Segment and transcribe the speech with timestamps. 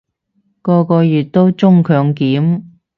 [0.63, 2.63] 個個月都中強檢